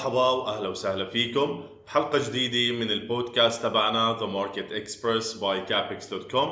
[0.00, 1.64] مرحبا وأهلا وسهلا فيكم.
[1.86, 6.48] بحلقه جديدة من البودكاست تبعنا The Market Express by Capex.com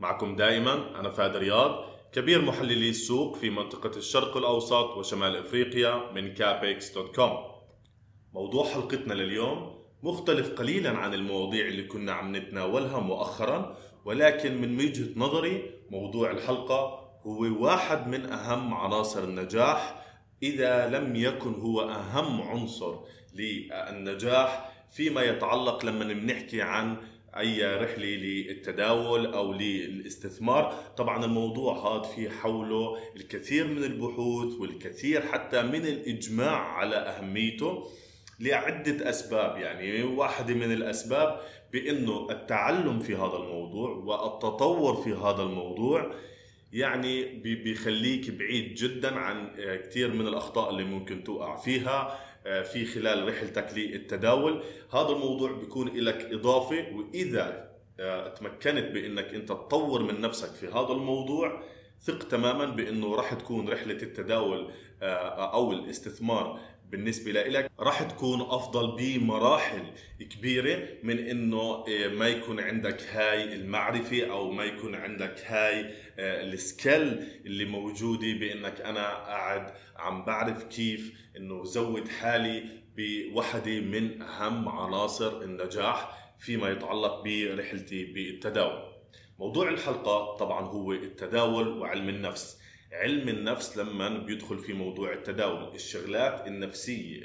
[0.00, 6.34] معكم دائما أنا فادي رياض كبير محللي السوق في منطقة الشرق الأوسط وشمال إفريقيا من
[6.34, 7.30] Capex.com
[8.32, 15.08] موضوع حلقتنا لليوم مختلف قليلا عن المواضيع اللي كنا عم نتناولها مؤخرا ولكن من وجهة
[15.16, 20.03] نظري موضوع الحلقة هو واحد من أهم عناصر النجاح
[20.42, 22.98] إذا لم يكن هو أهم عنصر
[23.34, 26.96] للنجاح فيما يتعلق لما بنحكي عن
[27.36, 30.74] أي رحلة للتداول أو للاستثمار.
[30.96, 37.86] طبعا الموضوع هذا في حوله الكثير من البحوث والكثير حتى من الإجماع على أهميته
[38.40, 39.56] لعدة أسباب.
[39.56, 41.40] يعني واحدة من الأسباب
[41.72, 46.14] بأنه التعلم في هذا الموضوع والتطور في هذا الموضوع
[46.74, 52.84] يعني بيخليك بعيد جدا عن آه، كثير من الأخطاء اللي ممكن توقع فيها آه، في
[52.84, 54.62] خلال رحلتك للتداول.
[54.92, 60.92] هذا الموضوع بيكون لك إضافة وإذا آه، تمكنت بإنك أنت تطور من نفسك في هذا
[60.92, 61.62] الموضوع
[62.00, 64.70] ثق تماما بإنه راح تكون رحلة التداول
[65.02, 66.60] أو الاستثمار
[66.94, 69.82] بالنسبة لك راح تكون أفضل بمراحل
[70.30, 75.80] كبيرة من إنه إيه، ما يكون عندك هاي المعرفة أو ما يكون عندك هاي
[76.18, 82.64] آه، السكيل اللي موجودة بإنك أنا قاعد عم بعرف كيف إنه زود حالي
[82.96, 88.82] بوحدة من أهم عناصر النجاح فيما يتعلق برحلتي بالتداول.
[89.38, 92.63] موضوع الحلقة طبعا هو التداول وعلم النفس.
[92.94, 97.20] علم النفس لما بيدخل في موضوع التداول الشغلات النفسية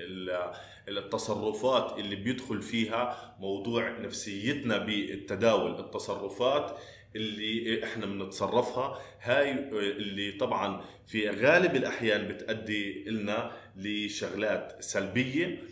[0.88, 6.78] التصرفات اللي بيدخل فيها موضوع نفسيتنا بالتداول التصرفات
[7.16, 15.64] اللي إحنا بنتصرفها هاي اللي طبعا في غالب الأحيان بتؤدي لنا لشغلات سلبية.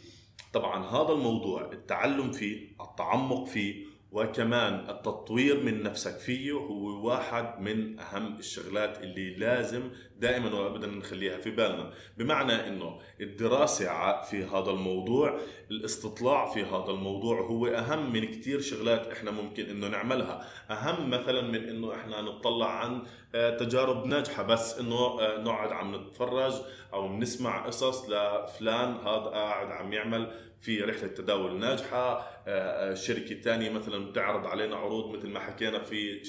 [0.54, 8.00] طبعا هذا الموضوع التعلم فيه التعمق فيه وكمان التطوير من نفسك فيه هو واحد من
[8.00, 11.92] أهم الشغلات اللي لازم دائما وابدا نخليها في بالنا.
[12.18, 15.40] بمعنى إنه الدراسة في هذا الموضوع
[15.72, 20.48] الاستطلاع في هذا الموضوع هو أهم من كثير شغلات إحنا ممكن إنه نعملها.
[20.72, 23.02] أهم مثلا من إنه إحنا نطلع عن
[23.36, 24.44] آه، تجارب ناجحة.
[24.44, 26.54] بس إنه آه، نقعد عم نتفرج
[26.94, 30.32] أو بنسمع قصص لفلان هذا قاعد عم يعمل.
[30.62, 32.28] في رحلة تداول ناجحة.
[32.48, 36.22] آه، شركة ثانية مثلا بتعرض علينا عروض مثل ما حكينا في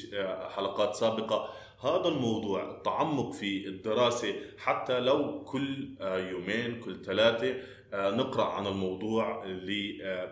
[0.56, 1.48] حلقات سابقة.
[1.84, 4.34] هذا الموضوع التعمق في الدراسة.
[4.58, 7.54] حتى لو كل يومين كل ثلاثة
[7.94, 9.44] نقرأ عن الموضوع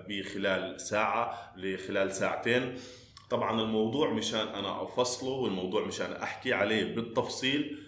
[0.09, 2.75] بخلال ساعة لخلال ساعتين.
[3.31, 7.86] طبعا الموضوع مشان أنا أفصله والموضوع مشان أحكي عليه بالتفصيل آه، آه،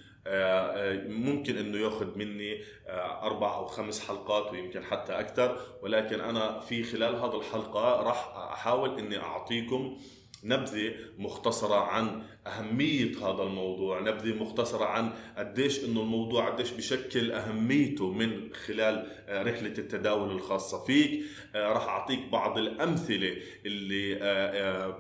[1.09, 5.61] ممكن إنه ياخذ مني آه، أربع أو خمس حلقات ويمكن حتى أكثر.
[5.83, 9.99] ولكن أنا في خلال هذه الحلقة راح أحاول إني أعطيكم
[10.45, 18.13] نبذة مختصرة عن أهمية هذا الموضوع نبذة مختصرة عن قديش إنه الموضوع قديش بشكل أهميته
[18.13, 21.23] من خلال آه، رحلة التداول الخاصة فيك.
[21.55, 23.37] آه، راح أعطيك بعض الأمثلة
[23.67, 24.15] اللي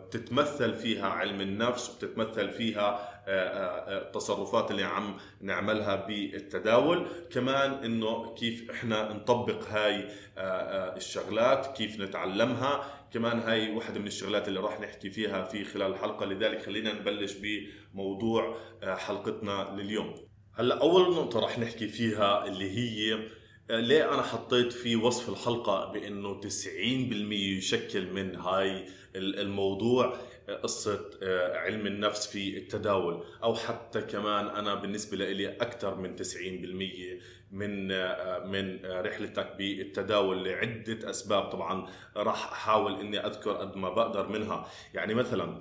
[0.08, 7.06] بتتمثل فيها علم النفس وبتتمثل فيها التصرفات اللي عم نعملها بالتداول.
[7.30, 10.08] كمان إنه كيف إحنا نطبق هاي
[10.96, 12.84] الشغلات كيف نتعلمها.
[13.12, 16.26] كمان هاي واحدة من الشغلات اللي راح نحكي فيها في خلال الحلقة.
[16.26, 20.14] لذلك خلينا نبلش بموضوع آه، حلقتنا لليوم.
[20.54, 23.18] هلأ أول نقطة راح نحكي فيها اللي هي آه،
[23.70, 26.46] ليه أنا حطيت في وصف الحلقة بإنه 90%
[27.32, 28.86] يشكل من هاي
[29.16, 30.16] الموضوع
[30.48, 31.10] آه، قصة
[31.54, 36.22] علم النفس في التداول؟ أو حتى كمان أنا بالنسبة لي أكثر من 90%
[37.52, 37.88] من
[38.50, 41.50] من رحلتك بالتداول لعدة أسباب.
[41.50, 44.68] طبعا راح أحاول إني أذكر قد ما بقدر منها.
[44.94, 45.60] يعني مثلا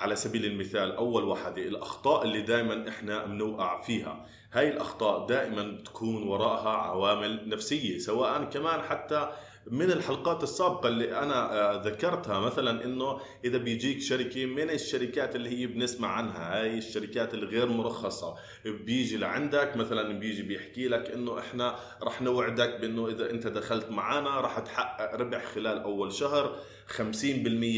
[0.00, 4.26] على سبيل المثال أول وحدة الأخطاء اللي دائما إحنا بنوقع فيها.
[4.52, 9.32] هاي الأخطاء دائما بتكون وراءها عوامل نفسية سواء كمان حتى
[9.70, 15.58] من الحلقات السابقة اللي أنا آه، ذكرتها مثلا إنه إذا بيجيك شركة من الشركات اللي
[15.58, 21.76] هي بنسمع عنها هاي الشركات الغير مرخصة بيجي لعندك مثلا بيجي بيحكي لك إنه إحنا
[22.02, 26.56] رح نوعدك بإنه إذا أنت دخلت معنا رح تحقق ربح خلال أول شهر
[26.88, 27.00] 50%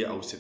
[0.08, 0.34] أو 60%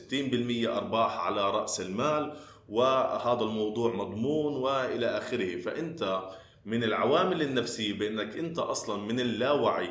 [0.66, 2.36] أرباح على رأس المال
[2.68, 5.60] وهذا الموضوع مضمون وإلى آخره.
[5.60, 6.22] فأنت
[6.64, 9.90] من العوامل النفسية بإنك أنت أصلا من اللاوعي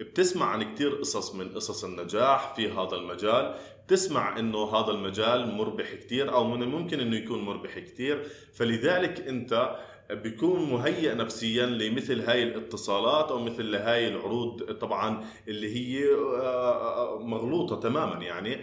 [0.00, 3.54] بتسمع عن كثير قصص من قصص النجاح في هذا المجال.
[3.86, 8.22] بتسمع إنه هذا المجال مربح كثير أو من الممكن إنه يكون مربح كثير
[8.54, 9.76] فلذلك أنت
[10.10, 16.06] بيكون مهيئ نفسيا لمثل هاي الاتصالات أو مثل هاي العروض طبعا اللي هي
[17.20, 18.56] مغلوطة تماما يعني.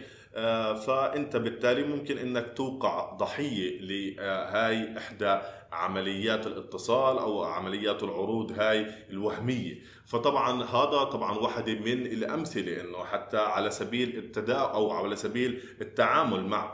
[0.85, 5.39] فأنت بالتالي ممكن إنك توقع ضحية لهاي إحدى
[5.71, 9.81] عمليات الاتصال أو عمليات العروض هاي الوهمية.
[10.05, 16.45] فطبعا هذا طبعا واحدة من الأمثلة إنه حتى على سبيل التداول أو على سبيل التعامل
[16.45, 16.73] مع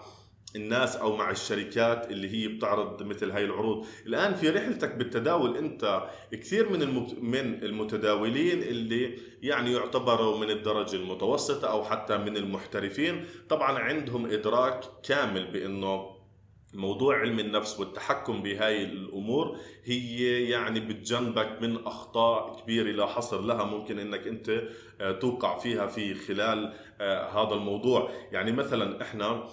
[0.55, 3.85] الناس أو مع الشركات اللي هي بتعرض مثل هاي العروض.
[4.05, 6.79] الآن في رحلتك بالتداول أنت كثير من
[7.21, 14.79] من المتداولين اللي يعني يعتبروا من الدرجة المتوسطة أو حتى من المحترفين طبعا عندهم إدراك
[15.03, 16.17] كامل بأنه
[16.73, 23.63] موضوع علم النفس والتحكم بهاي الأمور هي يعني بتجنبك من أخطاء كبيرة لا حصر لها
[23.63, 24.63] ممكن إنك أنت
[25.01, 28.11] آه، توقع فيها في خلال آه، هذا الموضوع.
[28.31, 29.47] يعني مثلا إحنا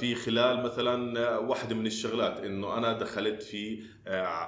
[0.00, 3.82] في خلال مثلا واحدة من الشغلات إنه أنا دخلت في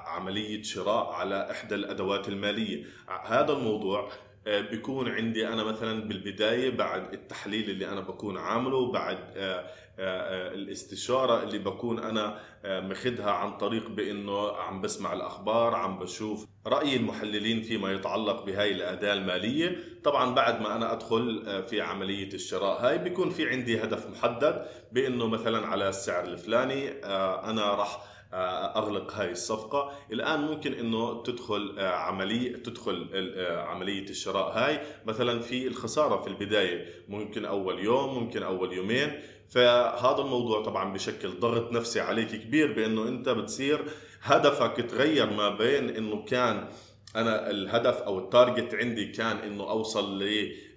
[0.07, 2.85] عملية شراء على إحدى الأدوات المالية.
[3.25, 4.11] هذا الموضوع
[4.47, 11.43] بيكون عندي أنا مثلا بالبداية بعد التحليل اللي أنا بكون عامله بعد آه، آه، الاستشارة
[11.43, 17.63] اللي بكون أنا آه، مخدها عن طريق بإنه عم بسمع الأخبار عم بشوف رأي المحللين
[17.63, 19.77] فيما يتعلق بهاي الأداة المالية.
[20.05, 25.27] طبعا بعد ما أنا أدخل في عملية الشراء هاي بيكون في عندي هدف محدد بإنه
[25.27, 26.91] مثلا على السعر الفلاني
[27.51, 28.15] أنا راح
[28.77, 29.93] أغلق هاي الصفقة.
[30.13, 33.09] الآن ممكن إنه تدخل عملية تدخل
[33.51, 34.81] عملية الشراء هاي.
[35.07, 39.21] مثلا في الخسارة في البداية ممكن أول يوم ممكن أول يومين.
[39.49, 43.85] فهذا الموضوع طبعا بشكل ضغط نفسي عليك كبير بإنه أنت بتصير
[44.23, 46.69] هدفك تغير ما بين إنه كان
[47.17, 50.74] أنا الهدف أو التارجت عندي كان إنه أوصل ل آه، آه، آه،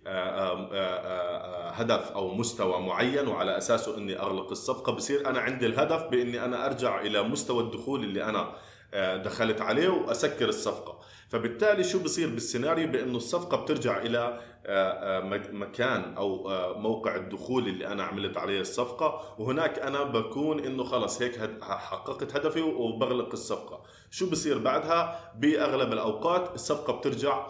[1.73, 4.91] هدف أو مستوى معين وعلى أساسه إني أغلق الصفقة.
[4.91, 8.53] بصير أنا عندي الهدف بإني أنا أرجع إلى مستوى الدخول اللي أنا
[9.23, 10.99] دخلت عليه وأسكر الصفقة.
[11.29, 17.67] فبالتالي شو بصير بالسيناريو؟ بإنه الصفقة بترجع إلى آه، آه، مكان أو آه، موقع الدخول
[17.67, 19.35] اللي أنا عملت عليه الصفقة.
[19.39, 23.83] وهناك أنا بكون إنه خلص هيك حققت هدفي وبغلق الصفقة.
[24.11, 27.47] شو بصير بعدها؟ بأغلب الأوقات الصفقة بترجع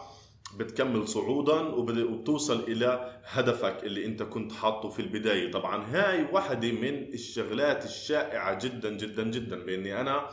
[0.56, 5.52] بتكمل صعودا وبتوصل إلى هدفك اللي أنت كنت حاطه في البداية.
[5.52, 10.30] طبعا هاي واحدة من الشغلات الشائعة جدا جدا جدا باني أنا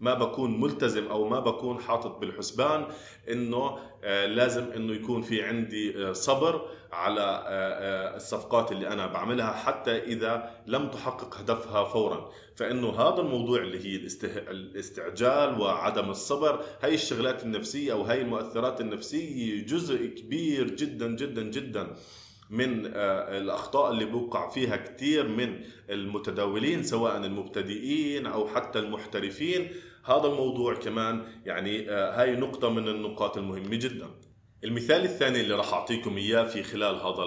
[0.00, 2.86] ما بكون ملتزم أو ما بكون حاطط بالحسبان
[3.30, 9.52] إنه آه، لازم إنه يكون في عندي آه، صبر على آه، الصفقات اللي أنا بعملها
[9.52, 12.30] حتى إذا لم تحقق هدفها فورا.
[12.56, 13.96] فإنه هذا الموضوع اللي هي
[14.50, 21.96] الاستعجال وعدم الصبر هاي الشغلات النفسية أو هاي المؤثرات النفسية جزء كبير جدا جدا جدا
[22.50, 25.60] من الأخطاء اللي بوقع فيها كثير من
[25.90, 29.70] المتداولين سواء المبتدئين أو حتى المحترفين.
[30.08, 34.06] هذا الموضوع كمان يعني آه، هاي نقطة من النقاط المهمة جدا.
[34.64, 37.24] المثال الثاني اللي راح أعطيكم إياه في خلال هذا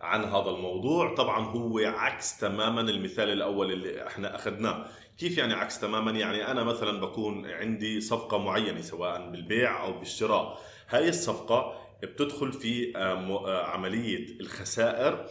[0.00, 4.86] عن هذا الموضوع طبعا هو عكس تماما المثال الأول اللي إحنا أخذناه.
[5.18, 10.58] كيف يعني عكس تماما؟ يعني أنا مثلا بكون عندي صفقة معينة سواء بالبيع أو بالشراء.
[10.88, 15.26] هاي الصفقة بتدخل في آه، آه، عملية الخسائر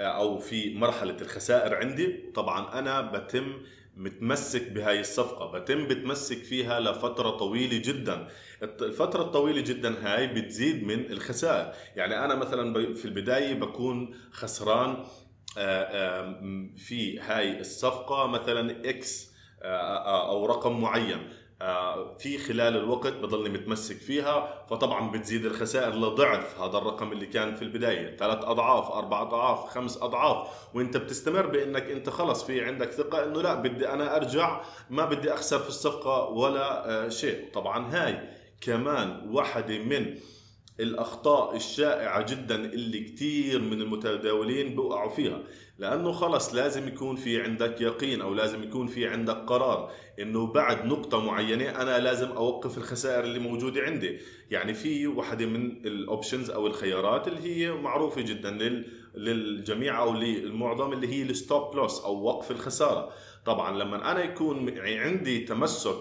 [0.00, 2.30] أو في مرحلة الخسائر عندي.
[2.34, 3.52] طبعا أنا بتم
[3.96, 5.58] متمسك بهاي الصفقة.
[5.58, 8.28] بتم بتمسك فيها لفترة طويلة جدا.
[8.62, 11.72] الفترة الطويلة جدا هاي بتزيد من الخسائر.
[11.96, 15.04] يعني أنا مثلا في البداية بكون خسران
[16.76, 19.32] في هاي الصفقة مثلا إكس
[19.62, 21.18] أو رقم معين.
[21.18, 21.41] آه،
[22.18, 27.62] في خلال الوقت بضلني متمسك فيها فطبعا بتزيد الخسائر لضعف هذا الرقم اللي كان في
[27.62, 28.16] البداية.
[28.16, 30.48] ثلاث أضعاف أربع أضعاف خمس أضعاف.
[30.74, 35.34] وأنت بتستمر بإنك أنت خلص في عندك ثقة إنه لا بدي أنا أرجع ما بدي
[35.34, 37.50] أخسر في الصفقة ولا آه، شيء.
[37.54, 38.28] طبعا هاي
[38.60, 40.14] كمان واحدة من
[40.82, 45.42] الأخطاء الشائعة جدا اللي كثير من المتداولين بوقعوا فيها.
[45.78, 50.86] لأنه خلص لازم يكون في عندك يقين أو لازم يكون في عندك قرار إنه بعد
[50.86, 54.18] نقطة معينة أنا لازم أوقف الخسائر اللي موجودة عندي.
[54.50, 58.50] يعني في واحدة من ال options أو الخيارات اللي هي معروفة جدا
[59.14, 63.12] للجميع أو للمعظم اللي هي ال stop loss أو وقف الخسارة.
[63.46, 65.96] طبعا لما أنا يكون عندي تمسك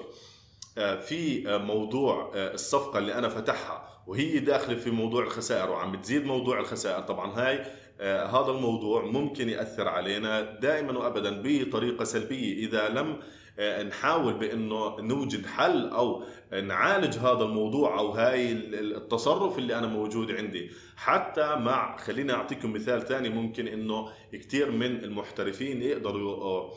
[0.78, 5.92] آه، في آه، موضوع آه، الصفقة اللي أنا فتحها وهي داخلة في موضوع الخسائر وعم
[5.92, 7.02] بتزيد موضوع الخسائر.
[7.02, 7.66] طبعا هاي
[8.00, 12.68] آه هذا الموضوع ممكن يأثر علينا دائما وابدا بطريقة سلبية.
[12.68, 13.20] إذا لم
[13.60, 16.24] آه نحاول بإنه نوجد حل أو
[16.64, 20.72] نعالج هذا الموضوع أو هاي التصرف اللي أنا موجود عندي.
[20.96, 26.74] حتى مع خليني أعطيكم مثال ثاني ممكن إنه كثير من المحترفين يقدروا آه،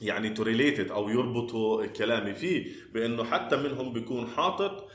[0.00, 4.88] يعني to relate أو يربطوا كلامي فيه بإنه حتى منهم بيكون حاطط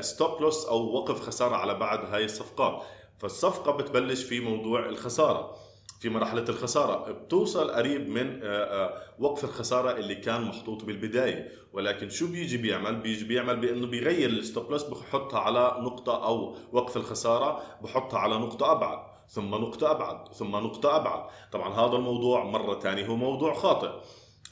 [0.00, 2.82] stop loss أو وقف خسارة على بعض هاي الصفقات
[3.18, 5.56] فالصفقة بتبلش في موضوع الخسارة
[6.00, 7.12] في مرحلة الخسارة.
[7.12, 11.48] بتوصل قريب من آه، آه، وقف الخسارة اللي كان محطوط بالبداية.
[11.72, 16.96] ولكن شو بيجي بيعمل؟ بيجي بيعمل بأنه بيغير الستوب لوس بحطها على نقطة أو وقف
[16.96, 18.98] الخسارة بحطها على نقطة أبعد
[19.28, 21.30] ثم نقطة أبعد ثم نقطة أبعد.
[21.52, 23.90] طبعا هذا الموضوع مرة ثانية هو موضوع خاطئ.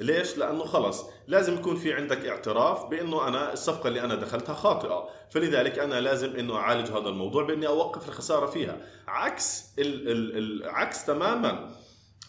[0.01, 5.09] ليش؟ لأنه خلص لازم يكون في عندك اعتراف بأنه أنا الصفقة اللي أنا دخلتها خاطئة.
[5.31, 8.77] فلذلك أنا لازم أنه أعالج هذا الموضوع بأني أوقف الخسارة فيها.
[9.09, 11.71] عكس ال ال عكس تماما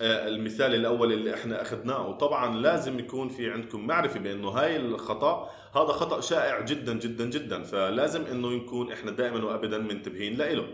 [0.02, 2.08] آه، المثال الأول اللي إحنا أخذناه.
[2.08, 7.64] وطبعا لازم يكون في عندكم معرفة بأنه هاي الخطأ هذا خطأ شائع جدا جدا جدا.
[7.64, 10.68] فلازم أنه نكون إحنا دائما وابدا منتبهين له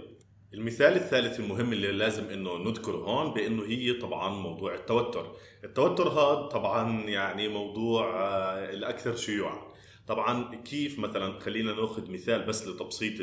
[0.55, 5.35] المثال الثالث المهم اللي لازم إنه نذكره هون بإنه هي طبعا موضوع التوتر.
[5.63, 9.61] التوتر هذا طبعا يعني موضوع آه، الأكثر شيوعا.
[10.07, 13.13] طبعا كيف مثلا خلينا نأخذ مثال بس لتبسيط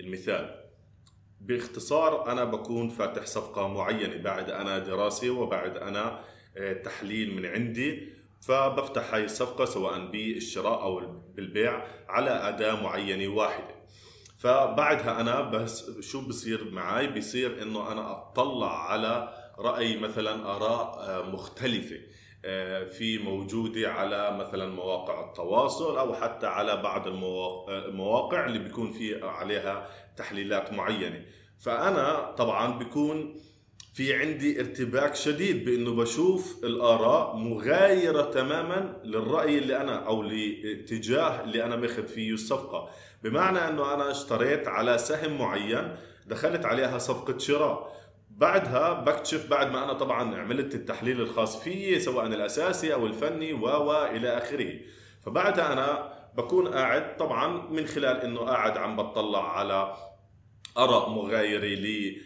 [0.00, 0.64] المثال.
[1.40, 6.20] باختصار أنا بكون فاتح صفقة معينة بعد أنا دراسة وبعد أنا
[6.56, 8.08] آه، تحليل من عندي
[8.40, 13.75] فبفتح هاي الصفقة سواء بالشراء أو بالبيع على أداة معينة واحدة.
[14.38, 19.28] فبعدها أنا بس شو بصير معي بصير إنه أنا أطلع على
[19.58, 22.00] رأي مثلا آراء آه، مختلفة
[22.44, 27.06] آه، في موجودة على مثلا مواقع التواصل أو حتى على بعض
[27.68, 31.24] المواقع اللي بيكون في عليها تحليلات معينة.
[31.58, 33.40] فأنا طبعا بيكون
[33.96, 41.64] في عندي ارتباك شديد بإنه بشوف الآراء مغايرة تماما للرأي اللي أنا أو لاتجاه اللي
[41.64, 42.88] أنا ماخذ فيه الصفقة.
[43.22, 47.96] بمعنى إنه أنا اشتريت على سهم معين دخلت عليها صفقة شراء.
[48.30, 54.04] بعدها بكتشف بعد ما أنا طبعا عملت التحليل الخاص فيي سواء الأساسي أو الفني و
[54.04, 54.72] إلى آخره.
[55.26, 59.96] فبعدها أنا بكون قاعد طبعا من خلال إنه قاعد عم بطلع على
[60.78, 62.16] آراء مغايرة لي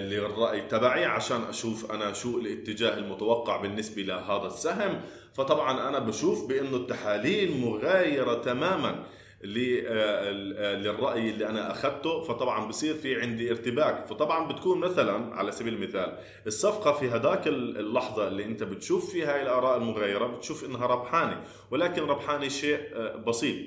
[0.00, 5.00] للرأي تبعي عشان أشوف أنا شو الاتجاه المتوقع بالنسبة لهذا السهم.
[5.34, 9.04] فطبعا أنا بشوف بأنه التحاليل مغايرة تماما
[9.44, 12.22] للرأي اللي أنا أخذته.
[12.22, 14.06] فطبعا بصير في عندي ارتباك.
[14.06, 19.42] فطبعا بتكون مثلا على سبيل المثال الصفقة في هذاك اللحظة اللي أنت بتشوف فيها هاي
[19.42, 22.80] الآراء المغايرة بتشوف إنها ربحانة ولكن ربحانة شيء
[23.26, 23.66] بسيط.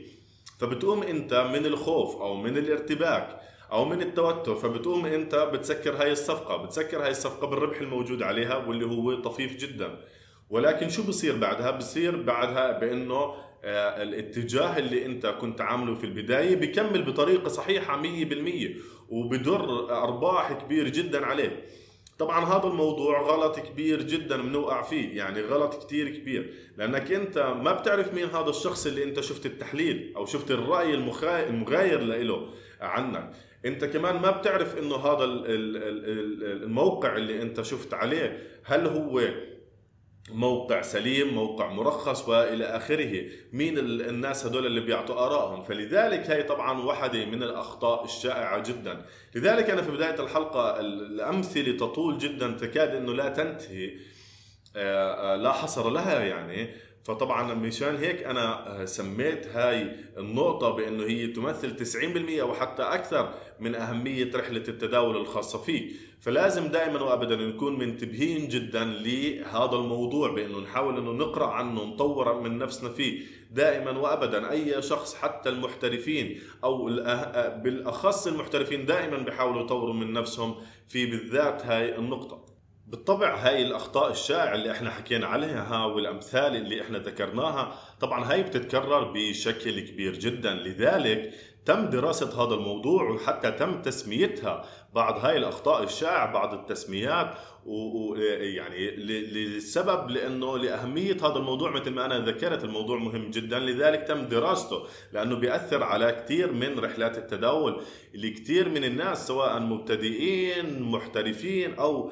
[0.59, 3.39] فبتقوم أنت من الخوف أو من الارتباك
[3.75, 8.85] أو من التوتر فبتقوم أنت بتسكر هاي الصفقة بتسكر هاي الصفقة بالربح الموجود عليها واللي
[8.85, 9.99] هو طفيف جدا.
[10.49, 16.55] ولكن شو بصير بعدها؟ بصير بعدها بأنه آه، الاتجاه اللي أنت كنت عامله في البداية
[16.55, 18.05] بكمل بطريقة صحيحة 100%
[19.09, 21.65] وبدر أرباح كبير جدا عليه.
[22.19, 26.53] طبعا هذا الموضوع غلط كبير جدا بنوقع فيه يعني غلط كتير كبير.
[26.77, 32.01] لأنك أنت ما بتعرف مين هذا الشخص اللي أنت شفت التحليل أو شفت الرأي المغاير
[32.01, 32.49] له
[32.81, 33.31] عنك.
[33.65, 39.21] انت كمان ما بتعرف انه هذا الموقع اللي انت شفت عليه هل هو
[40.29, 43.25] موقع سليم موقع مرخص وإلى آخره.
[43.53, 49.05] مين الناس هدول اللي بيعطوا آرائهم؟ فلذلك هي طبعا واحدة من الأخطاء الشائعة جدا.
[49.35, 53.93] لذلك أنا في بداية الحلقة الأمثلة تطول جدا تكاد إنه لا تنتهي.
[54.75, 56.69] آه، آه، لا حصر لها يعني.
[57.05, 63.75] فطبعا مشان هيك أنا آه، سميت هاي النقطة بأنه هي تمثل 90% وحتى أكثر من
[63.75, 65.91] أهمية رحلة التداول الخاصة فيك.
[66.19, 72.57] فلازم دائما وابدا نكون منتبهين جدا لهذا الموضوع بأنه نحاول إنه نقرأ عنه نطور من
[72.57, 73.21] نفسنا فيه
[73.51, 74.51] دائما وابدا.
[74.51, 80.55] أي شخص حتى المحترفين أو آه، بالأخص المحترفين دائما بيحاولوا يطوروا من نفسهم
[80.87, 82.54] في بالذات هاي النقطة.
[82.95, 89.11] بالطبع هاي الأخطاء الشائعة اللي إحنا حكينا عليها والأمثال اللي إحنا ذكرناها طبعا هاي بتتكرر
[89.15, 90.53] بشكل كبير جدا.
[90.53, 91.33] لذلك
[91.65, 100.09] تم دراسة هذا الموضوع وحتى تم تسميتها بعض هاي الأخطاء الشائعة بعض التسميات ويعني للسبب
[100.09, 105.35] لأنه لأهمية هذا الموضوع مثل ما أنا ذكرت الموضوع مهم جدا لذلك تم دراسته لأنه
[105.35, 107.81] بيأثر على كثير من رحلات التداول
[108.15, 112.11] اللي كثير من الناس سواء مبتدئين محترفين أو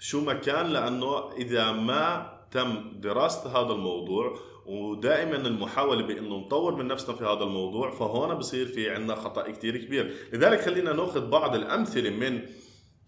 [0.00, 4.36] شو ما كان لأنه إذا ما تم دراسة هذا الموضوع
[4.66, 9.76] ودائما المحاولة بإنه نطور من نفسنا في هذا الموضوع فهون بصير في عندنا خطأ كثير
[9.76, 10.14] كبير.
[10.32, 12.42] لذلك خلينا نأخذ بعض الأمثلة من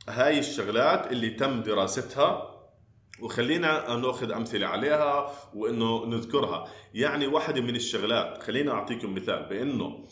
[0.09, 2.55] هاي الشغلات اللي تم دراستها
[3.21, 6.69] وخلينا نأخذ أمثلة عليها وإنه نذكرها.
[6.95, 10.05] يعني واحدة من الشغلات خلينا أعطيكم مثال بإنه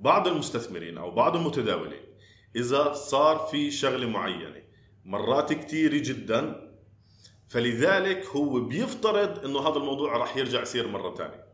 [0.00, 2.00] بعض المستثمرين أو بعض المتداولين
[2.56, 4.62] إذا صار في شغلة معينة
[5.04, 6.65] مرات كثيره جدا
[7.48, 11.44] فلذلك هو بيفترض إنه هذا الموضوع راح يرجع يصير مرة ثانية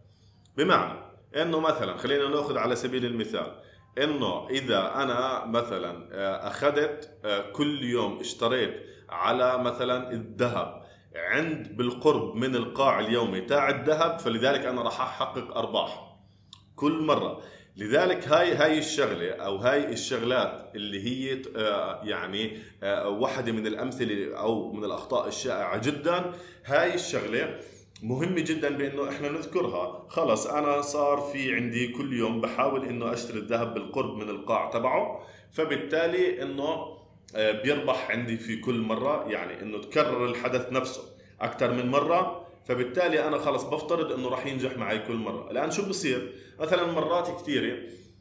[0.57, 0.99] بمعنى
[1.37, 3.63] إنه مثلا خلينا نأخذ على سبيل المثال
[3.99, 10.83] إنه إذا أنا مثلا آه، أخذت آه، كل يوم اشتريت على مثلا الذهب
[11.17, 16.17] عند بالقرب من القاع اليومي تاع الذهب فلذلك أنا راح أحقق أرباح.
[16.77, 17.43] كل مرة.
[17.76, 22.59] لذلك هاي هاي الشغلة أو هاي الشغلات اللي هي آه، يعني
[23.07, 26.33] واحدة من الأمثلة أو من الأخطاء الشائعة جدا
[26.64, 27.59] هاي الشغلة
[28.02, 30.07] مهمة جدا بإنه إحنا نذكرها.
[30.09, 35.26] خلص أنا صار في عندي كل يوم بحاول إنه أشتري الذهب بالقرب من القاع تبعه
[35.52, 36.99] فبالتالي إنه
[37.37, 41.02] آه، بيربح عندي في كل مرة يعني إنه تكرر الحدث نفسه
[41.41, 42.42] أكثر من مرة.
[42.64, 45.50] فبالتالي أنا خلص بفترض إنه راح ينجح معي كل مرة.
[45.50, 47.78] الآن شو بصير؟ مثلا مرات كثيرة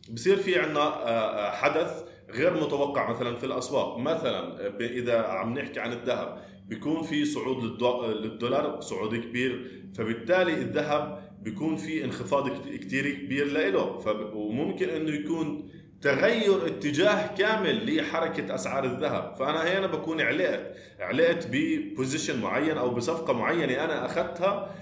[0.10, 3.98] بصير في عندنا آه، آه، حدث غير متوقع مثلا في الأسواق.
[3.98, 7.64] مثلا إذا عم نحكي عن الذهب بيكون في صعود
[8.04, 9.82] للدولار صعود كبير.
[9.96, 14.00] فبالتالي الذهب بيكون في انخفاض كتير كبير له
[14.34, 15.70] وممكن إنه يكون
[16.02, 19.36] تغير اتجاه كامل لحركة أسعار الذهب.
[19.40, 24.76] فأنا هنا بكون علقت علقت ببوزيشن معين أو بصفقة معينة أنا أخذتها.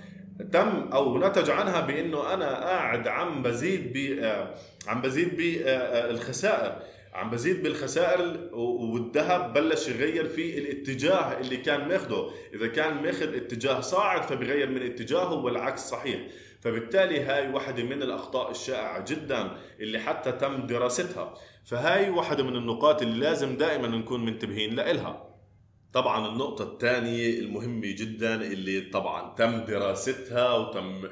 [0.51, 4.23] تم أو نتج عنها بإنه أنا قاعد عم بزيد ب
[4.88, 6.75] عم بزيد بالخسائر
[7.13, 12.29] عم بزيد بالخسائر والذهب بلش يغير في الاتجاه اللي كان ماخده.
[12.53, 16.19] إذا كان ماخذ اتجاه صاعد فبغير من اتجاهه والعكس صحيح.
[16.61, 21.33] فبالتالي هاي واحدة من الأخطاء الشائعة جدا اللي حتى تم دراستها.
[21.65, 25.25] فهاي واحدة من النقاط اللي لازم دائما نكون منتبهين لإلها.
[25.93, 31.09] طبعا النقطة الثانية المهمة جدا اللي طبعا تم دراستها وتم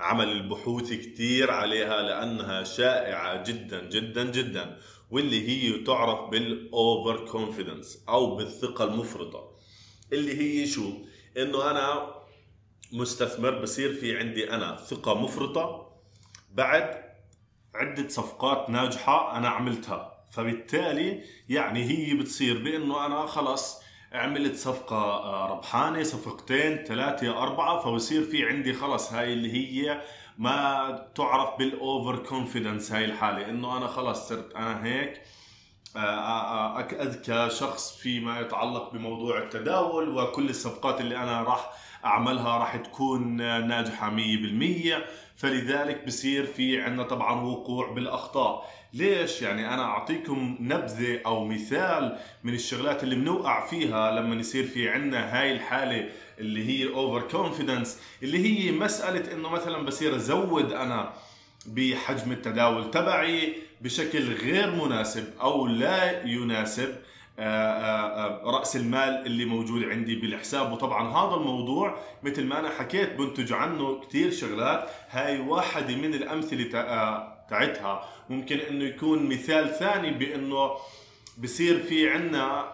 [0.00, 4.76] عمل البحوث كثير عليها لأنها شائعة جدا جدا جدا
[5.10, 9.50] واللي هي تعرف بال overconfidence أو بالثقة المفرطة.
[10.12, 10.92] اللي هي شو؟
[11.36, 12.14] إنه أنا
[12.92, 15.92] مستثمر بصير في عندي أنا ثقة مفرطة
[16.54, 17.02] بعد
[17.74, 20.12] عدة صفقات ناجحة أنا عملتها.
[20.30, 28.22] فبالتالي يعني هي بتصير بإنه أنا خلص عملت صفقة آه، ربحانة صفقتين ثلاثة أربعة فبصير
[28.22, 30.02] في عندي خلص هاي اللي هي
[30.38, 33.50] ما تعرف بال overconfidence هاي الحالة.
[33.50, 35.22] إنه أنا خلص صرت أنا هيك
[35.96, 41.70] أذكى شخص فيما يتعلق بموضوع التداول وكل الصفقات اللي أنا راح
[42.04, 45.02] أعملها راح تكون ناجحة 100%
[45.36, 48.70] فلذلك بصير في عندنا طبعا وقوع بالأخطاء.
[48.94, 54.88] ليش؟ يعني أنا أعطيكم نبذة أو مثال من الشغلات اللي بنوقع فيها لما يصير في
[54.88, 61.12] عندنا هاي الحالة اللي هي overconfidence اللي هي مسألة إنه مثلا بصير أزود أنا
[61.66, 66.94] بحجم التداول تبعي بشكل غير مناسب أو لا يناسب
[67.38, 70.72] آه، آه، آه، رأس المال اللي موجود عندي بالحساب.
[70.72, 74.88] وطبعا هذا الموضوع مثل ما أنا حكيت بنتج عنه كثير شغلات.
[75.10, 76.64] هاي واحدة من الأمثلة
[77.50, 80.70] تاعتها ممكن إنه يكون مثال ثاني بإنه
[81.38, 82.64] بصير في عنا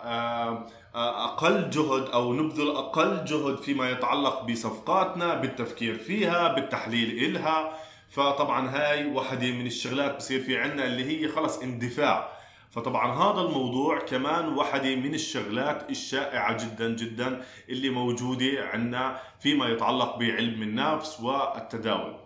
[0.94, 7.87] أقل جهد أو نبذل أقل جهد فيما يتعلق بصفقاتنا بالتفكير فيها بالتحليل إلها.
[8.10, 12.38] فطبعا هاي واحدة من الشغلات بصير في عنا اللي هي خلص اندفاع.
[12.70, 20.16] فطبعا هذا الموضوع كمان واحدة من الشغلات الشائعة جدا جدا اللي موجودة عندنا فيما يتعلق
[20.16, 22.16] بعلم النفس والتداول.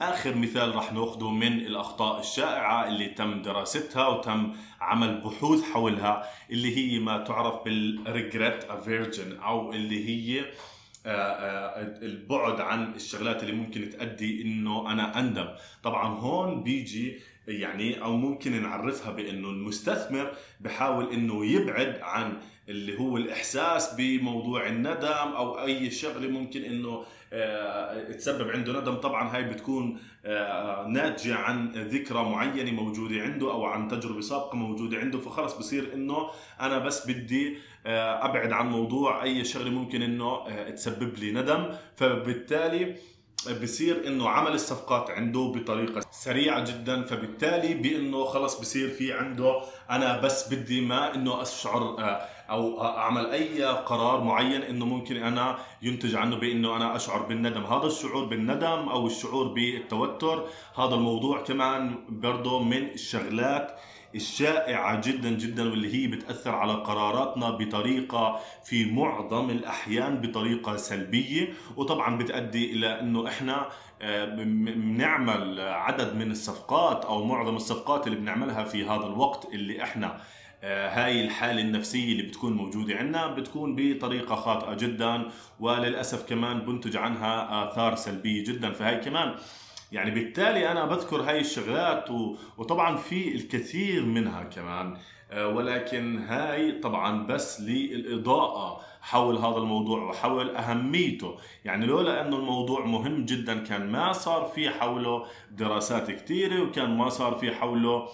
[0.00, 6.76] آخر مثال راح نأخذه من الأخطاء الشائعة اللي تم دراستها وتم عمل بحوث حولها اللي
[6.76, 10.44] هي ما تعرف بال regret aversion أو اللي هي
[11.06, 15.48] البعد عن الشغلات اللي ممكن تؤدي إنه أنا أندم.
[15.82, 22.36] طبعا هون بيجي يعني أو ممكن نعرفها بإنه المستثمر بحاول إنه يبعد عن
[22.68, 28.94] اللي هو الإحساس بموضوع الندم أو أي شغلة ممكن إنه آه، تسبب عنده ندم.
[28.94, 34.98] طبعا هاي بتكون آه، ناتجة عن ذكرى معينة موجودة عنده أو عن تجربة سابقة موجودة
[34.98, 35.18] عنده.
[35.18, 41.18] فخلص بصير إنه أنا بس بدي آه، أبعد عن موضوع أي شغلة ممكن إنه تسبب
[41.18, 41.68] لي ندم.
[41.96, 42.94] فبالتالي
[43.48, 50.20] بصير إنه عمل الصفقات عنده بطريقة سريعة جدا فبالتالي بإنه خلص بصير في عنده أنا
[50.20, 56.14] بس بدي ما إنه أشعر آه، أو أعمل أي قرار معين إنه ممكن أنا ينتج
[56.14, 57.64] عنه بإنه أنا أشعر بالندم.
[57.64, 60.46] هذا الشعور بالندم أو الشعور بالتوتر
[60.78, 63.78] هذا الموضوع كمان برضه من الشغلات
[64.14, 71.48] الشائعة جدا جدا واللي هي بتأثر على قراراتنا بطريقة في معظم الأحيان بطريقة سلبية.
[71.76, 73.68] وطبعا بتأدي إلى أنه إحنا
[74.02, 80.20] آه، بنعمل عدد من الصفقات أو معظم الصفقات اللي بنعملها في هذا الوقت اللي إحنا
[80.64, 85.22] آه، هاي الحالة النفسية اللي بتكون موجودة عندنا بتكون بطريقة خاطئة جدا.
[85.60, 88.72] وللأسف كمان بنتج عنها آثار سلبية جدا.
[88.72, 89.34] فهي كمان
[89.92, 92.10] يعني بالتالي أنا بذكر هاي الشغلات
[92.58, 94.96] وطبعا في الكثير منها كمان.
[95.30, 101.34] آه، ولكن هاي طبعا بس للإضاءة حول هذا الموضوع وحول أهميته.
[101.64, 107.08] يعني لولا أنه الموضوع مهم جدا كان ما صار في حوله دراسات كثيرة وكان ما
[107.08, 108.08] صار في حوله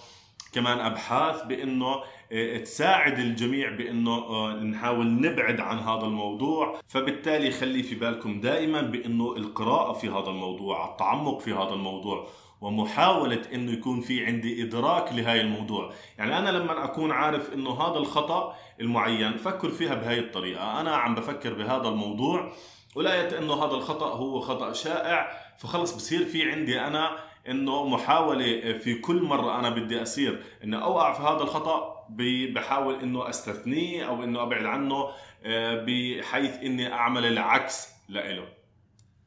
[0.53, 1.95] كمان أبحاث بأنه
[2.31, 6.79] آه، تساعد الجميع بأنه آه، نحاول نبعد عن هذا الموضوع.
[6.87, 12.27] فبالتالي خلي في بالكم دائما بأنه القراءة في هذا الموضوع التعمق في هذا الموضوع
[12.61, 15.91] ومحاولة إنه يكون في عندي إدراك لهاي الموضوع.
[16.17, 20.81] يعني أنا لما أكون عارف إنه هذا الخطأ المعين فكر فيها بهاي الطريقة.
[20.81, 22.51] أنا عم بفكر بهذا الموضوع.
[22.95, 28.95] ولقيت إنه هذا الخطأ هو خطأ شائع فخلص بصير في عندي أنا إنه محاولة في
[28.95, 32.07] كل مرة أنا بدي أصير إنه اوقع في هذا الخطأ
[32.53, 35.09] بحاول إنه أستثنيه أو إنه أبعد عنه
[35.45, 38.58] آه، بحيث إني أعمل العكس لإله.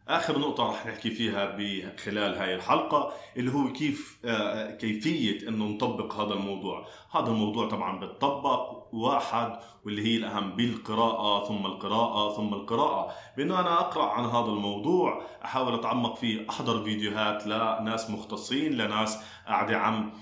[0.09, 1.57] آخر نقطة رح نحكي فيها
[1.97, 8.01] خلال هاي الحلقة اللي هو كيف آه، كيفية إنه نطبق هذا الموضوع، هذا الموضوع طبعا
[8.01, 14.53] بتطبق واحد واللي هي الأهم بالقراءة ثم القراءة ثم القراءة، بإنه أنا أقرأ عن هذا
[14.53, 20.13] الموضوع، أحاول أتعمق فيه، أحضر فيديوهات لناس مختصين، لناس قاعدة عم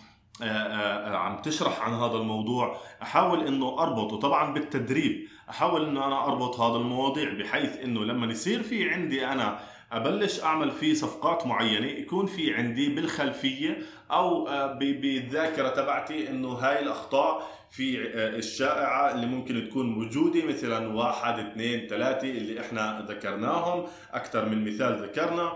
[1.17, 2.77] عم تشرح عن هذا الموضوع.
[3.03, 5.29] أحاول إنه أربطه طبعا بالتدريب.
[5.51, 9.59] أحاول إنه أنا أربط هذا المواضيع بحيث إنه لما يصير في عندي أنا
[9.93, 13.79] أبلش أعمل فيه صفقات معينة يكون في عندي بالخلفية
[14.11, 21.39] أو آه، بالذاكرة تبعتي إنه هاي الأخطاء في الشائعة اللي ممكن تكون موجوده مثلا واحد
[21.39, 23.87] اثنين ثلاثة اللي إحنا ذكرناهم.
[24.13, 25.53] أكثر من مثال ذكرنا.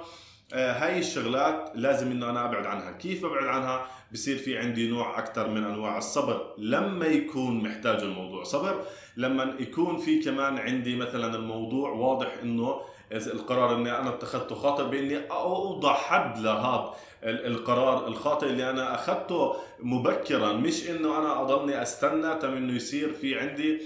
[0.55, 2.93] هاي الشغلات لازم إنه أنا أبعد عنها.
[2.93, 6.55] كيف أبعد عنها؟ بصير في عندي نوع أكثر من أنواع الصبر.
[6.59, 8.83] لما يكون محتاج الموضوع صبر
[9.17, 12.81] لما يكون في كمان عندي مثلا الموضوع واضح إنه
[13.12, 20.53] القرار إني أنا اتخذته خاطئ بإني اوضع حد لهذا القرار الخاطئ اللي أنا أخذته مبكرا.
[20.53, 23.83] مش إنه أنا أضلني أستنى تم إنه يصير في عندي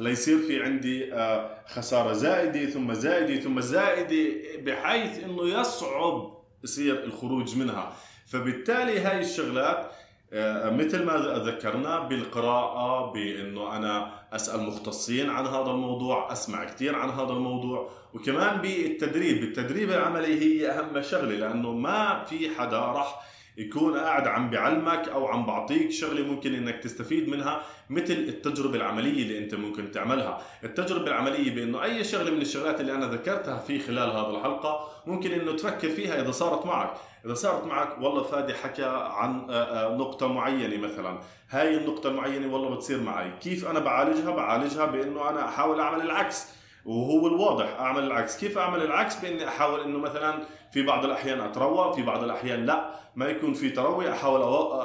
[0.00, 4.30] ليصير في عندي آه، خسارة زائدة ثم زائدة ثم زائدة
[4.62, 7.92] بحيث إنه يصعب يصير الخروج منها.
[8.26, 9.92] فبالتالي هاي الشغلات
[10.32, 17.10] آه، مثل ما ذكرنا بالقراءة بأنه أنا أسأل مختصين عن هذا الموضوع أسمع كثير عن
[17.10, 19.42] هذا الموضوع وكمان بالتدريب.
[19.42, 23.20] التدريب العملي هي أهم شغلة لأنه ما في حدا راح
[23.56, 29.22] يكون قاعد عم بعلمك أو عم بعطيك شغلة ممكن إنك تستفيد منها مثل التجربة العملية
[29.22, 33.78] اللي أنت ممكن تعملها، التجربة العملية بإنه أي شغلة من الشغلات اللي أنا ذكرتها في
[33.78, 36.90] خلال هذه الحلقة ممكن إنه تفكر فيها إذا صارت معك،
[37.24, 41.18] إذا صارت معك والله فادي حكى عن آه، آه، نقطة معينة مثلا،
[41.50, 46.59] هاي النقطة المعينة والله بتصير معي، كيف أنا بعالجها؟ بعالجها بإنه أنا أحاول أعمل العكس.
[46.84, 48.40] وهو الواضح أعمل العكس.
[48.40, 50.38] كيف أعمل العكس؟ بإني أحاول إنه مثلا
[50.72, 52.90] في بعض الأحيان أتروى في بعض الأحيان لا.
[53.16, 54.42] ما يكون في تروي أحاول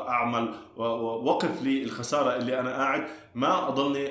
[0.08, 3.08] أعمل وقف لي الخساره اللي أنا قاعد.
[3.36, 4.10] ما أضلني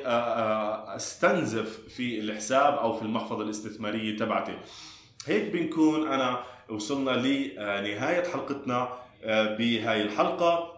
[0.97, 4.57] أستنزف في الحساب أو في المحفظة الاستثمارية تبعتي.
[5.27, 8.89] هيك بنكون أنا وصلنا لنهاية حلقتنا
[9.59, 10.74] بهاي الحلقة.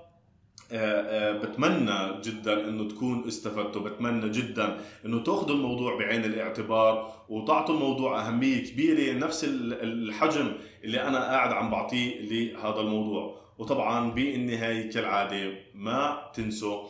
[1.43, 8.65] بتمنى جدا إنه تكون استفدتوا بتمنى جدا إنه تأخذوا الموضوع بعين الاعتبار وتعطوا الموضوع أهمية
[8.71, 10.53] كبيرة نفس الحجم
[10.85, 13.37] اللي أنا قاعد عم بعطيه لهذا الموضوع.
[13.59, 16.83] وطبعا بالنهاية كالعادة ما تنسوا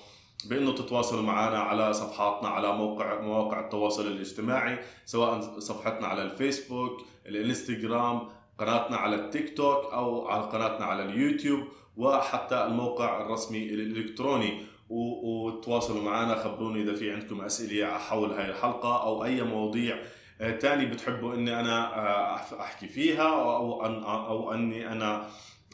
[0.50, 8.29] بإنه تتواصلوا معنا على صفحاتنا على موقع مواقع التواصل الاجتماعي سواء صفحتنا على الفيسبوك الانستغرام
[8.59, 11.61] قناتنا على التيك توك أو على قناتنا على اليوتيوب
[11.97, 14.66] وحتى الموقع الرسمي الإلكتروني.
[14.90, 19.99] وتواصلوا معنا خبروني إذا في عندكم أسئلة حول هاي الحلقة أو أي مواضيع
[20.38, 25.29] تاني بتحبوا إني أنا آه، أحكي فيها أو أن أو أني أنا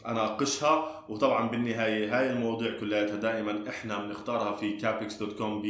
[0.07, 1.05] أناقشها.
[1.09, 5.63] وطبعا بالنهاية هاي المواضيع كلها دائما إحنا بنختارها في Capex.com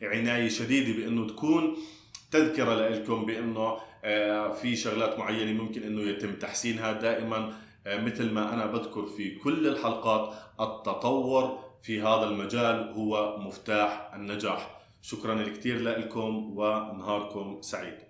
[0.00, 1.76] بعناية شديدة بإنه تكون
[2.30, 3.76] تذكرة لكم بإنه
[4.62, 6.92] في شغلات معينة ممكن إنه يتم تحسينها.
[6.92, 7.52] دائما
[7.86, 14.80] آه، مثل ما أنا بذكر في كل الحلقات التطور في هذا المجال هو مفتاح النجاح.
[15.02, 18.09] شكرا كثير لكم ونهاركم سعيد.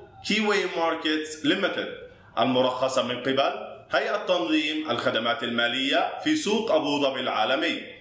[0.27, 1.97] Key Way Markets Limited
[2.39, 8.00] المرخصة من قبل هيئة تنظيم الخدمات المالية في سوق أبو ظبي العالمي.